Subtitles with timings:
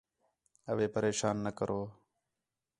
[0.71, 1.81] اوے پریشان نہ کرو